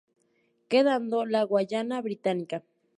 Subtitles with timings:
[0.67, 2.63] Quedando la Guayana británica.